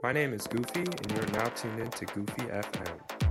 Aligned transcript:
My 0.00 0.12
name 0.12 0.32
is 0.32 0.46
Goofy, 0.46 0.82
and 0.82 1.10
you 1.10 1.18
are 1.20 1.32
now 1.32 1.48
tuned 1.48 1.80
in 1.80 1.90
to 1.90 2.04
Goofy 2.04 2.42
FM. 2.42 3.27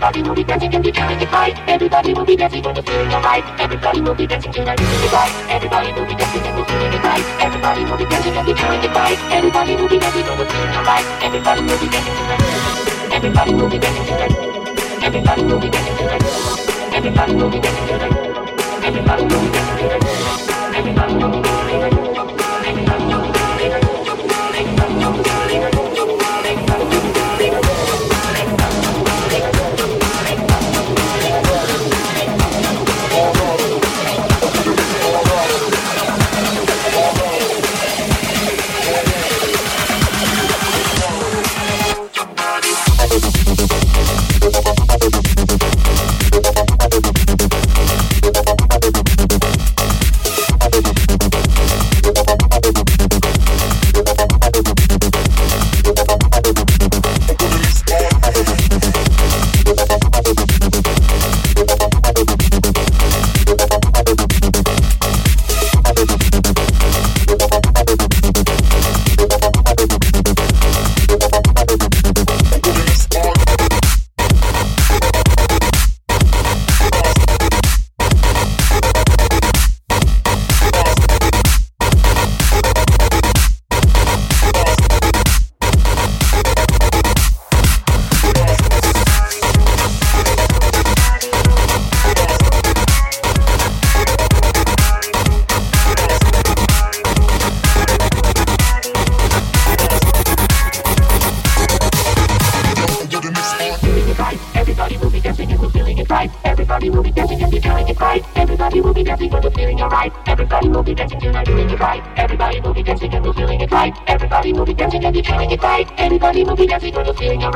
Everybody 0.00 0.22
will 0.26 0.34
be 0.34 0.44
dancing 0.44 0.70
feeling 0.72 1.20
it 1.20 1.30
right. 1.30 1.68
Everybody 1.68 2.14
will 2.14 2.24
be 2.24 2.34
dancing 2.34 2.64
and 2.64 2.74
we're 2.74 2.82
feeling 2.82 3.12
alright. 3.12 3.44
Everybody 3.60 4.00
will 4.00 4.14
be 4.14 4.26
dancing 4.26 4.50
tonight, 4.50 4.80
feeling 4.80 5.04
it 5.04 5.12
right. 5.12 5.32
Everybody 5.50 5.92
will 5.92 6.06
be 6.06 6.14
dancing 6.14 6.40
and 6.40 6.56
we're 6.56 6.64
feeling 6.64 6.92
it 6.94 7.04
right. 7.04 7.24
Everybody 7.44 7.84
will 7.84 7.98
be 7.98 8.04
dancing 8.08 8.32
feeling 8.32 8.80
it 8.80 8.94
right. 8.96 9.18
Everybody 9.30 9.76
will 9.76 9.88
be 9.90 9.98
dancing 9.98 10.24
and 10.24 10.38
we're 10.40 10.48
feeling 10.48 10.72
alright. 10.72 11.04
Everybody 11.20 11.60
will 11.60 11.78
be 11.78 11.88
dancing 11.92 12.16
tonight. 12.16 12.40
Everybody 13.12 13.52
will 13.52 13.68
be 13.68 13.78
dancing 13.78 14.06
tonight. 14.08 14.32
Everybody 15.04 15.44
will 15.44 15.60
be 15.60 15.68
dancing 15.68 15.96
tonight. 16.00 16.24
Everybody 16.96 17.34
will 17.36 17.50
be 17.50 17.60
dancing 17.60 17.86
tonight. 17.92 18.16
Everybody 18.80 19.22
will 19.28 19.40
be 19.44 19.50
dancing 19.52 19.76
tonight. 19.84 20.08
Everybody 20.80 21.12
will 21.12 21.30
be 21.30 21.42
dancing 21.42 21.76
tonight. 21.76 22.19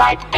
And 0.05 0.34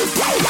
Hey, 0.00 0.06
hey, 0.06 0.38
hey. 0.44 0.49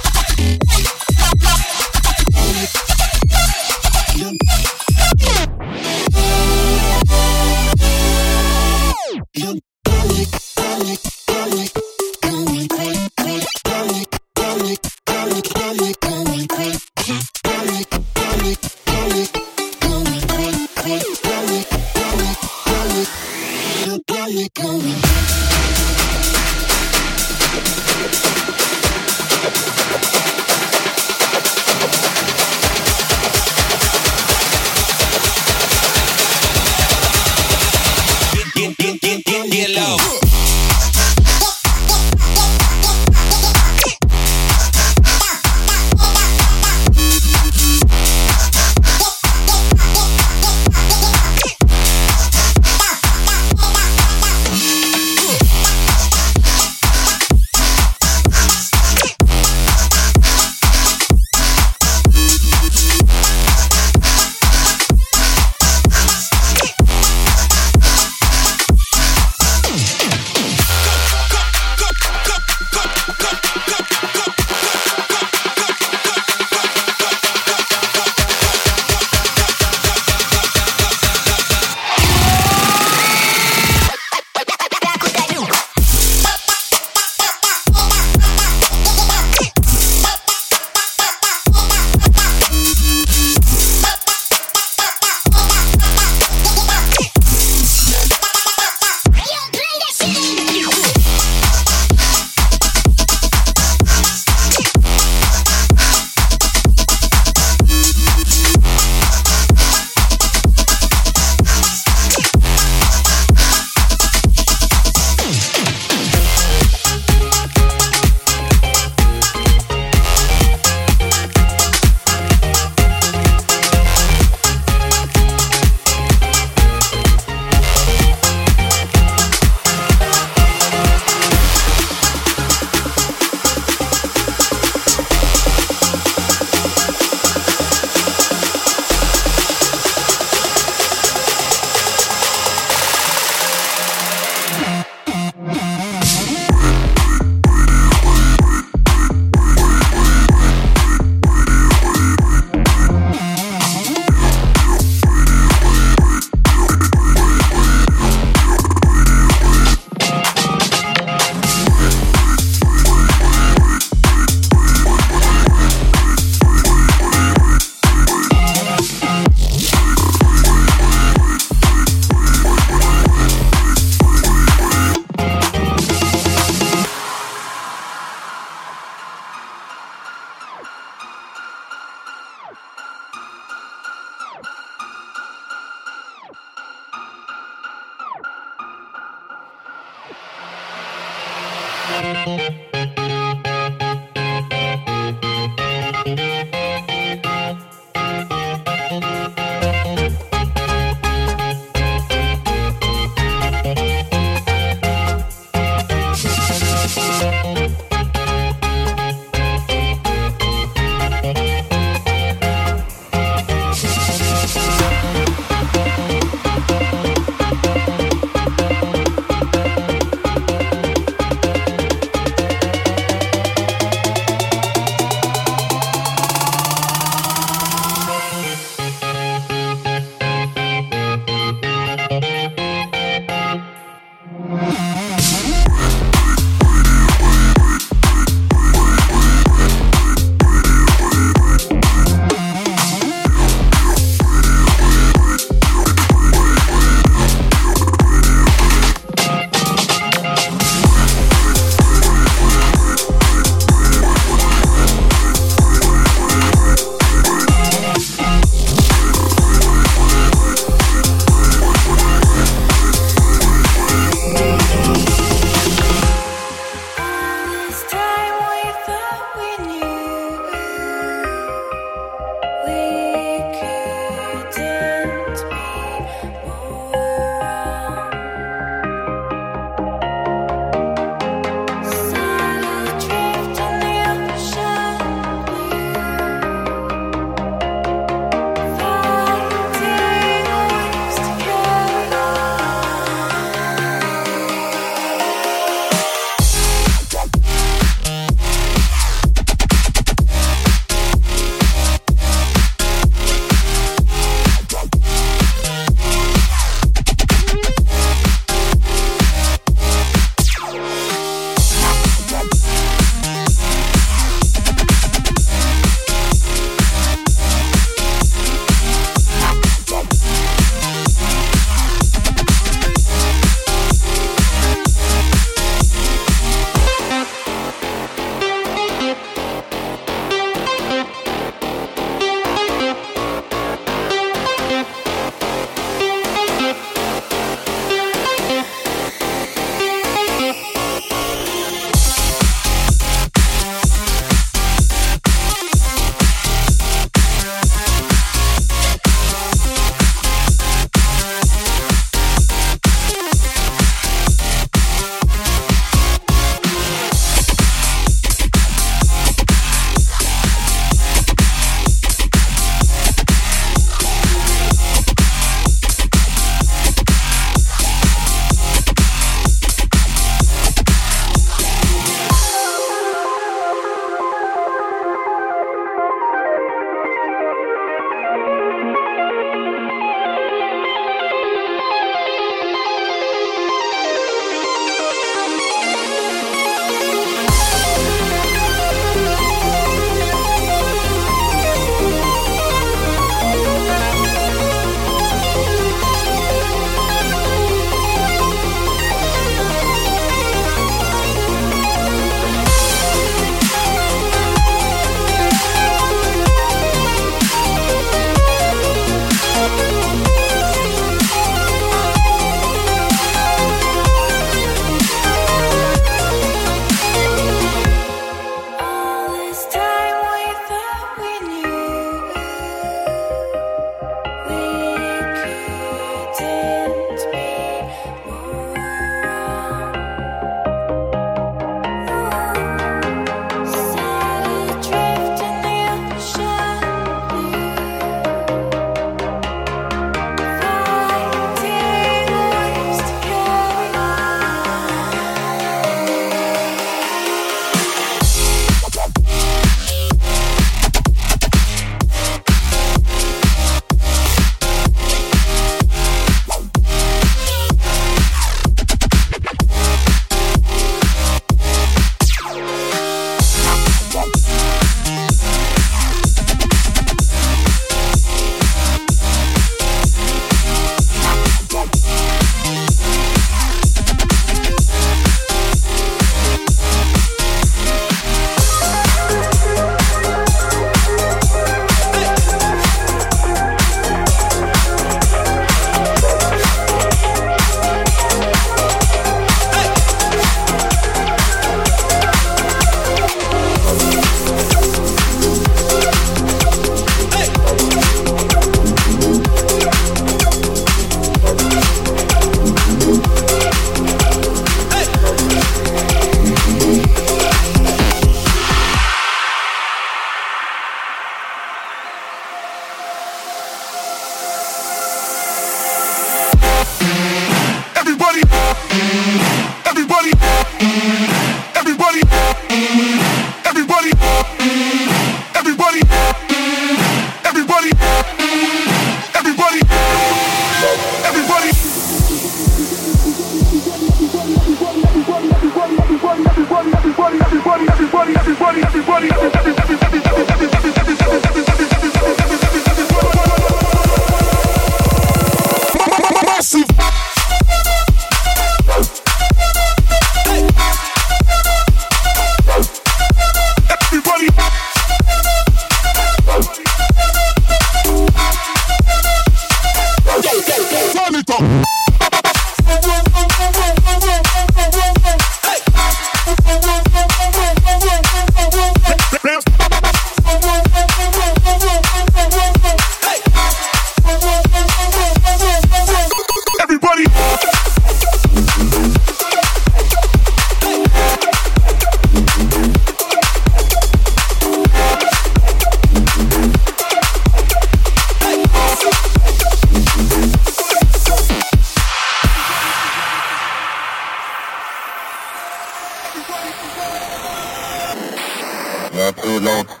Not 599.13 599.35
too 599.37 599.59
long. 599.59 600.00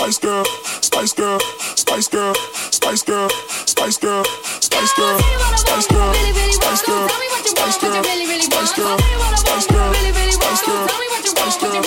Spice 0.00 0.18
Girl, 0.18 0.44
Spice 0.80 1.12
Girl, 1.12 1.38
Spice 1.76 2.08
Girl, 2.08 2.34
Spice 2.70 3.02
Girl, 3.02 3.28
Spice 3.66 3.98
Girl, 3.98 4.24
Spice 4.24 4.94
Girl, 4.94 5.18
Spice 5.58 5.86
Girl, 5.88 6.14
Spice 6.56 6.82
Girl, 6.86 7.08
Spice 7.44 7.76
Girl, 7.76 7.98
Spice 8.40 8.74
Girl, 8.74 8.98
Spice 9.36 9.66
Girl, 9.66 9.92
Spice 10.32 10.62
Girl, 10.64 10.88
Spice 11.22 11.56
Girl, 11.60 11.60
Spice 11.60 11.60
Girl, 11.60 11.82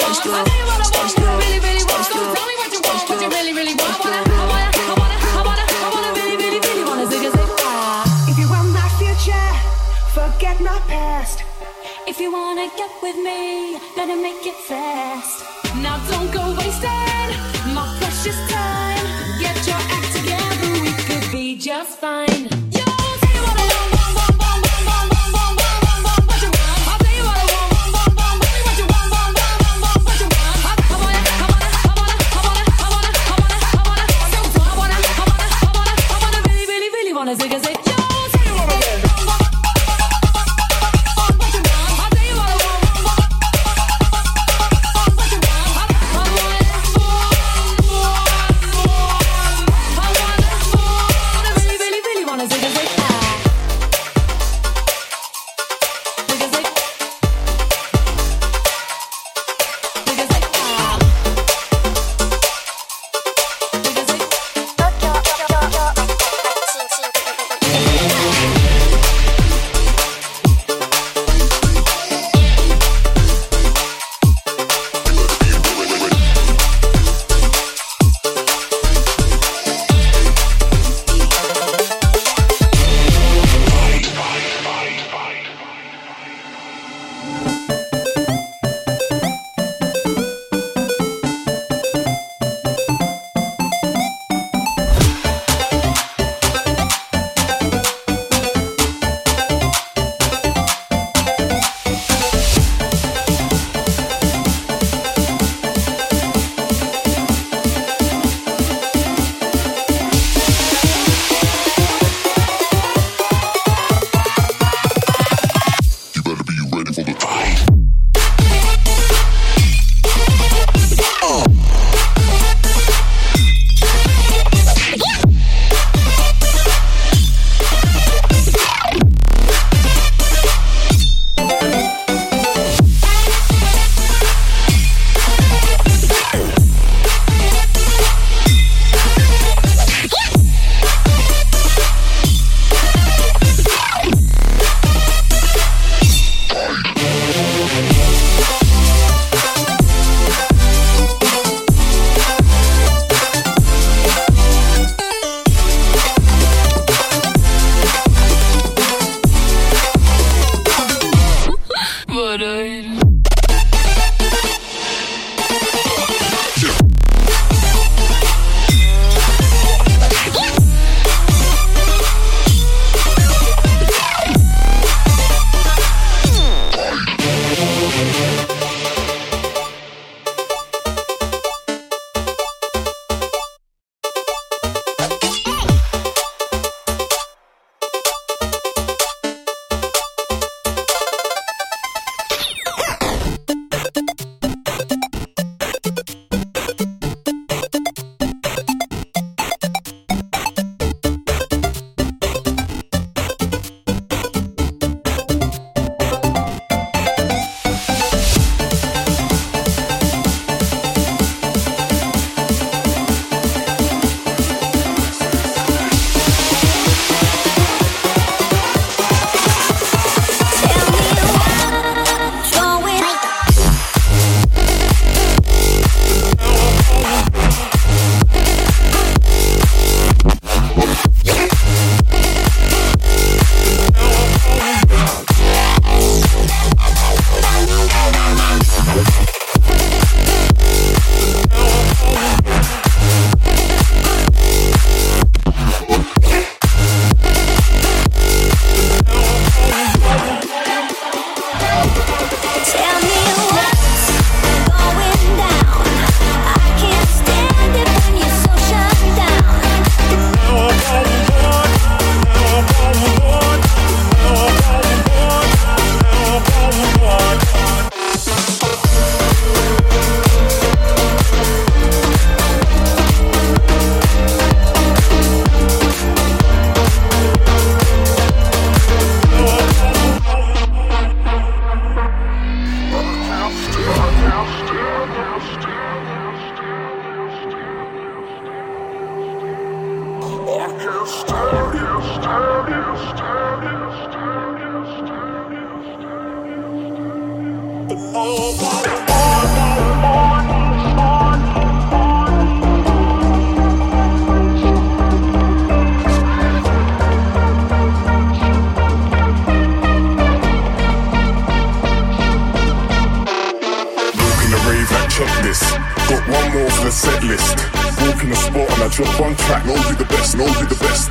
Spice 0.00 0.20
Girl. 0.24 0.46
Spice 0.84 1.14
Girl, 1.14 1.40
Spice 1.78 2.08
Girl, 2.08 2.34
Forget 10.14 10.60
my 10.62 10.80
past. 10.88 11.44
If 12.06 12.18
you 12.18 12.32
wanna 12.32 12.68
get 12.78 12.90
with 13.02 13.16
me, 13.16 13.78
better 13.94 14.16
make 14.16 14.46
it 14.46 14.56
fast 14.66 15.57
just 21.68 21.98
fine. 22.00 22.67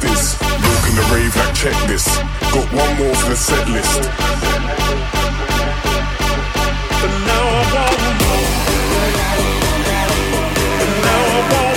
this? 0.02 0.39
Look 0.41 0.84
in 0.89 0.95
the 0.95 1.06
rave 1.14 1.36
like 1.36 1.54
checklist. 1.56 2.10
Got 2.54 2.68
one 2.74 2.98
more 2.98 3.16
for 3.16 3.30
the 3.30 3.36
set 3.36 3.68
list. 3.70 4.02
But 7.02 7.14
now 7.30 7.43
I 7.48 7.64
want 7.74 8.02
more. 8.22 8.48
But 10.80 10.89
now 11.06 11.22
I 11.26 11.54
want 11.54 11.76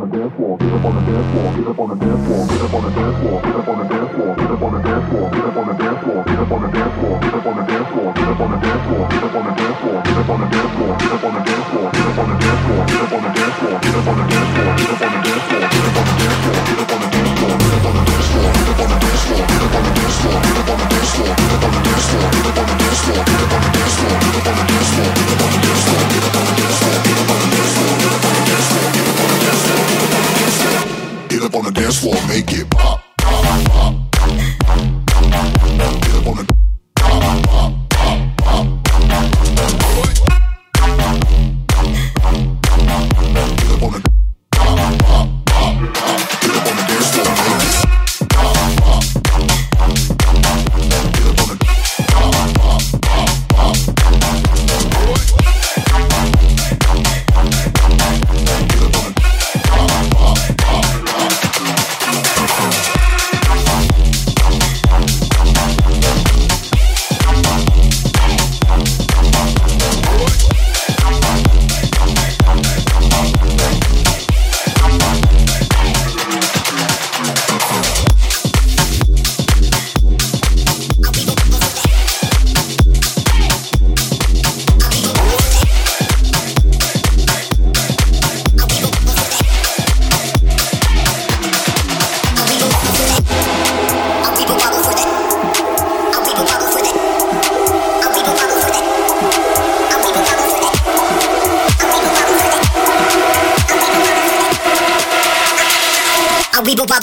on 0.00 0.10
the 0.10 0.16
dance 0.16 0.34
floor, 0.36 0.56
get 0.58 0.72
up 0.72 0.84
on 0.84 0.94
the 0.94 1.12
dance 1.12 1.32
floor, 1.32 1.56
get 1.56 1.66
up 1.68 1.78
on 1.78 1.88
the 1.88 2.04
dance 2.04 2.26
floor. 2.26 2.59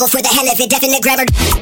for 0.08 0.22
the 0.22 0.28
hell 0.28 0.48
of 0.48 0.58
it, 0.58 0.70
definite 0.70 1.02
grabber. 1.02 1.57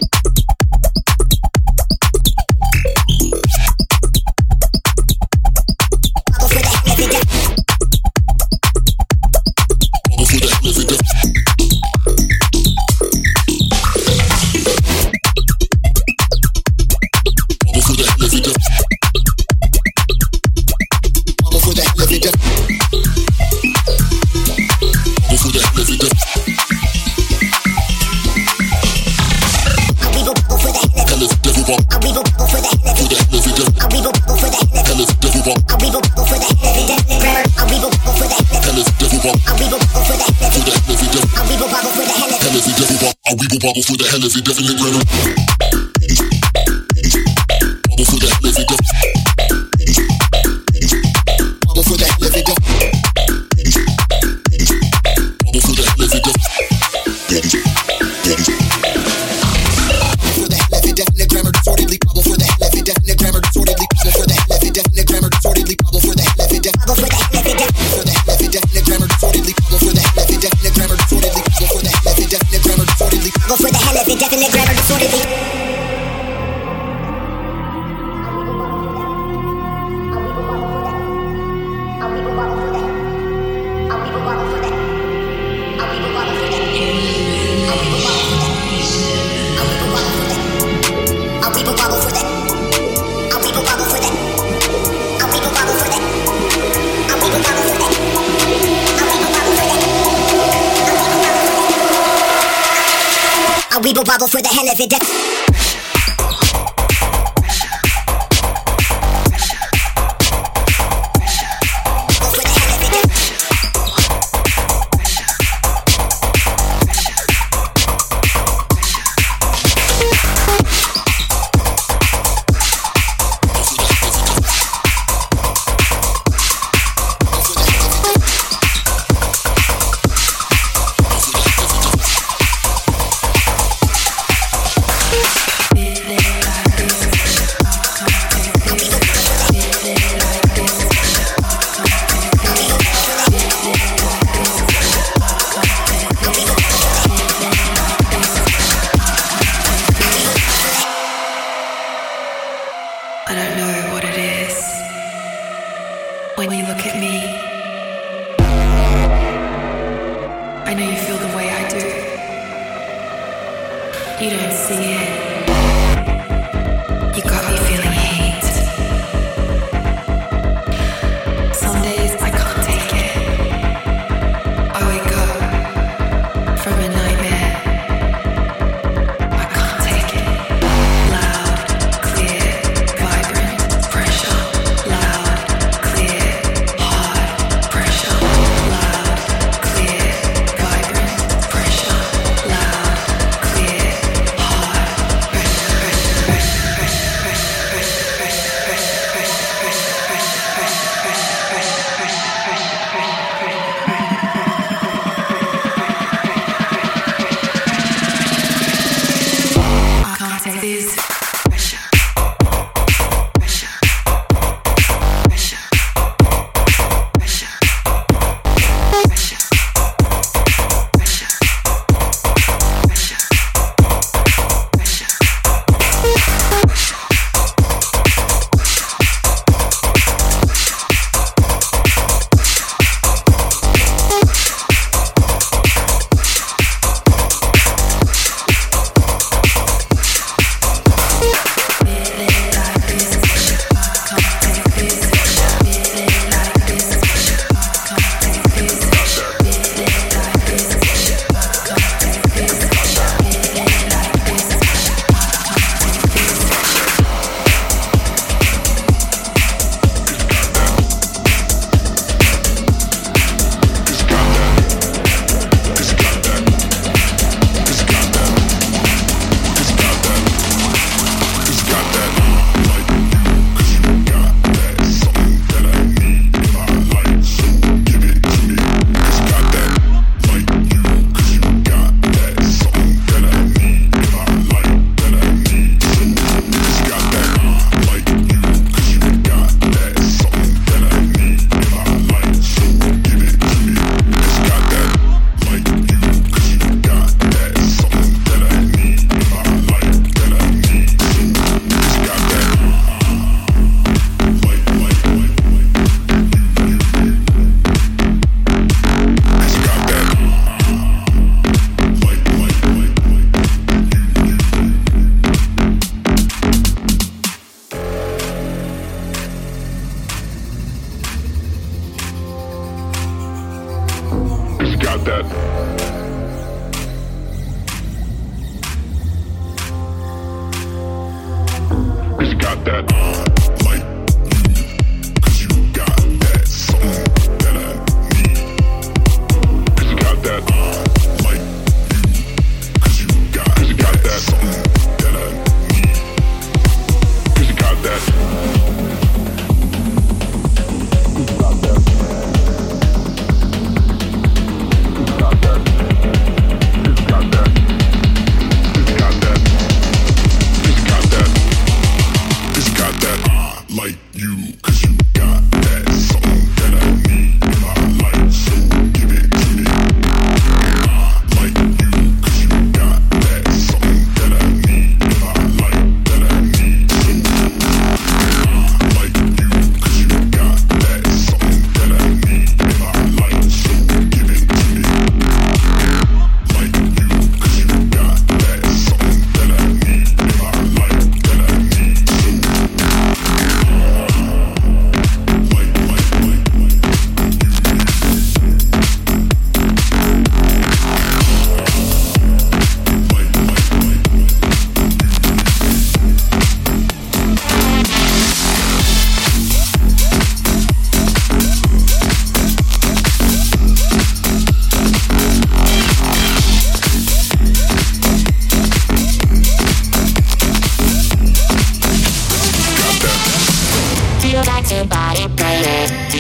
Weep 103.87 103.99
wobble 103.99 104.27
for 104.27 104.43
the 104.43 104.49
hell 104.49 104.69
of 104.69 104.81
it. 104.81 104.91
That's 104.91 105.46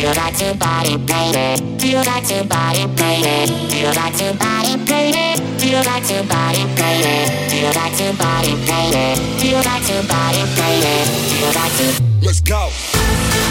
you 0.07 0.13
like 0.15 0.39
to 0.39 0.55
body, 0.55 0.97
baby? 0.99 1.79
Do 1.79 1.89
you 1.89 1.97
to 1.99 2.45
body, 2.45 2.87
baby? 2.87 3.47
Do 3.69 3.77
you 3.77 3.91
to 4.19 4.35
body, 4.39 4.77
baby? 4.85 5.43
Do 5.59 5.67
you 5.69 5.83
to 5.83 6.23
body, 6.29 6.65
baby? 6.77 7.27
Do 7.51 7.57
you 7.59 7.73
to 7.73 8.13
body, 8.17 8.55
baby? 8.67 9.21
Do 9.41 9.49
you 9.49 9.63
to 9.63 10.07
body, 10.07 10.45
baby? 10.55 11.11
Do 11.29 11.37
you 11.43 11.51
to? 11.77 12.03
Let's 12.23 12.41
go. 12.41 13.46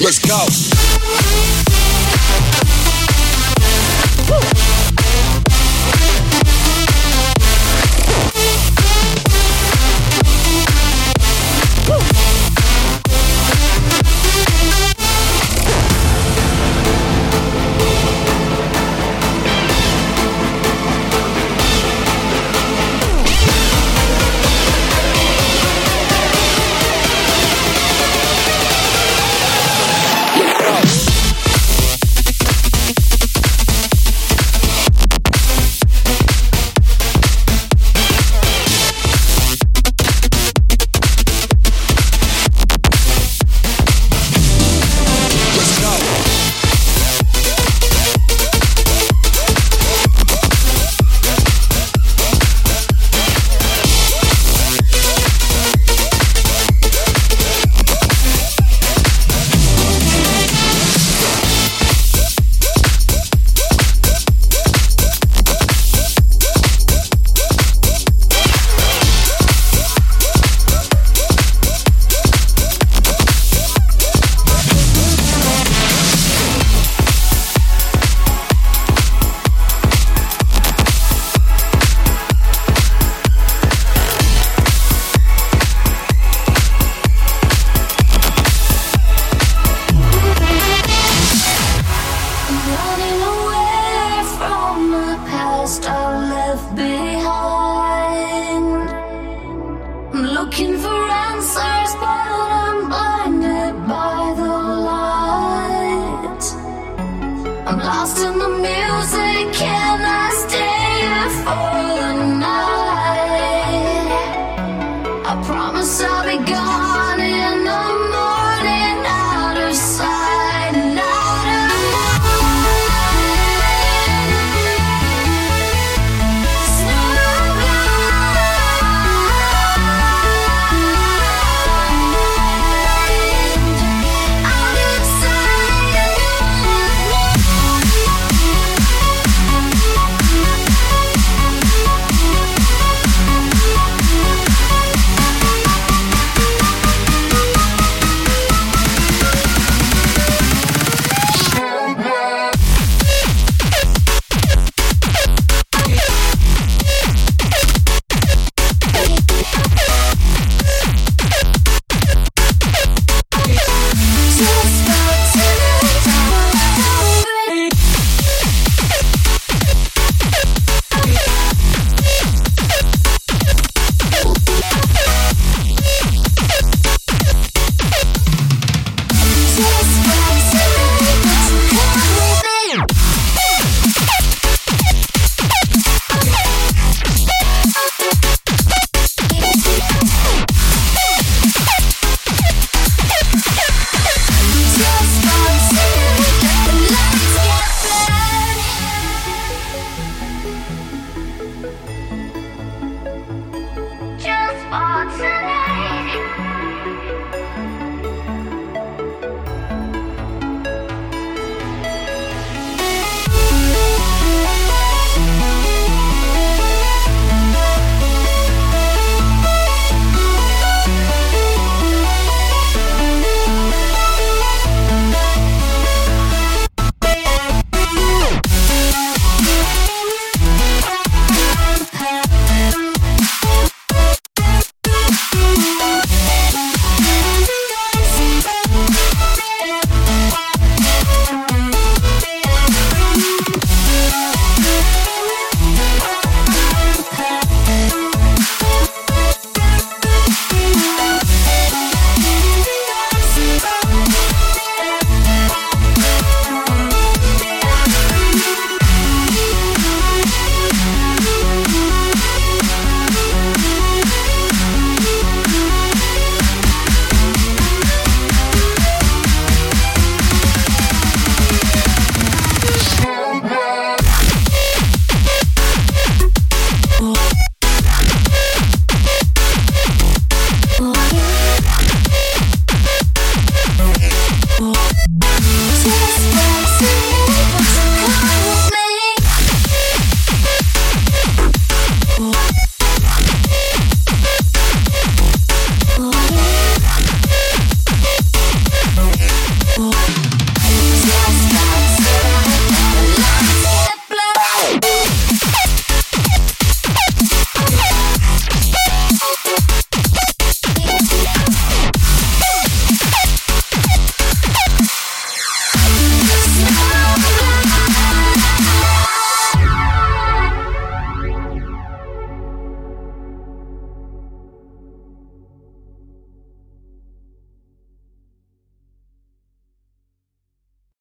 Let's 0.00 0.20
go. 0.20 0.87